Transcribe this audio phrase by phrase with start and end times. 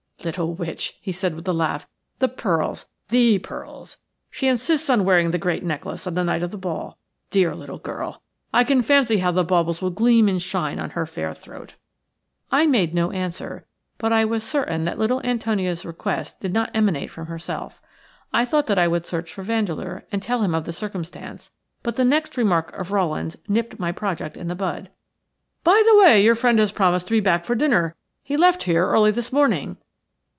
[0.23, 1.87] "Little witch," he said, with a laugh.
[2.19, 3.97] "The pearls– the pearls.
[4.29, 6.99] She insists on wearing the great necklace on the night of the ball.
[7.31, 8.21] Dear little girl.
[8.53, 11.73] I can fancy how the baubles will gleam and shine on her fair throat."
[12.51, 13.65] I made no answer,
[13.97, 17.81] but I was certain that little Antonia's request did not emanate from herself.
[18.31, 21.49] I thought that I would search for Vandeleur and tell him of the circumstance,
[21.81, 24.91] but the next remark of Rowland's nipped my project in the bud.
[25.63, 27.95] "By the way, your friend has promised to be back for dinner.
[28.21, 29.77] He left here early this morning."